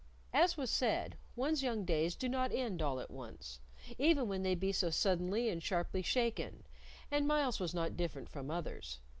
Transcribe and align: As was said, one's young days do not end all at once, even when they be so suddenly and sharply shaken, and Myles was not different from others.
As 0.33 0.57
was 0.57 0.71
said, 0.71 1.15
one's 1.35 1.61
young 1.61 1.85
days 1.85 2.15
do 2.15 2.27
not 2.27 2.51
end 2.51 2.81
all 2.81 2.99
at 2.99 3.11
once, 3.11 3.59
even 3.99 4.27
when 4.27 4.41
they 4.41 4.55
be 4.55 4.71
so 4.71 4.89
suddenly 4.89 5.47
and 5.47 5.61
sharply 5.61 6.01
shaken, 6.01 6.65
and 7.11 7.27
Myles 7.27 7.59
was 7.59 7.75
not 7.75 7.95
different 7.97 8.27
from 8.27 8.49
others. 8.49 8.97